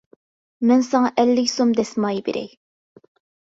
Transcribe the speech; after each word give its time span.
مەن 0.71 0.79
ساڭا 0.87 1.11
ئەللىك 1.23 1.51
سوم 1.51 1.75
دەسمايە 1.81 2.25
بېرەي. 2.31 2.49